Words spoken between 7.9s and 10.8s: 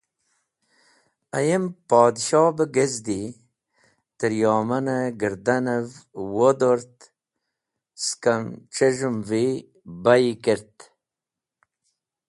skem c̃hez̃hevi bayi kert.